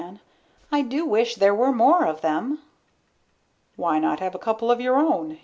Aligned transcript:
"I 0.71 0.81
do 0.81 1.05
wish 1.05 1.35
there 1.35 1.53
were 1.53 1.71
more 1.71 2.05
of 2.07 2.21
them." 2.21 2.57
"Why 3.75 3.99
not 3.99 4.19
have 4.19 4.33
a 4.33 4.39
couple 4.39 4.71
of 4.71 4.81
your 4.81 4.95
own?" 4.95 5.37